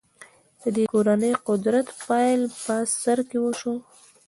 [0.61, 3.75] د دې کورنۍ قدرت پیل په سر کې وشو.